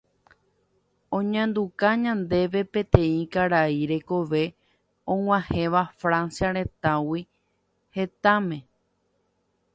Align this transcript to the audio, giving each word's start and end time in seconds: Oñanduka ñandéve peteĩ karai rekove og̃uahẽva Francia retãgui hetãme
Oñanduka 1.17 1.87
ñandéve 2.03 2.61
peteĩ 2.73 3.19
karai 3.33 3.77
rekove 3.91 4.43
og̃uahẽva 5.13 5.81
Francia 5.99 6.49
retãgui 6.57 7.21
hetãme 7.95 8.59